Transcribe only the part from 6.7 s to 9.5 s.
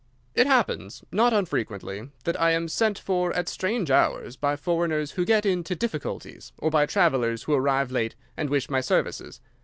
by travelers who arrive late and wish my services.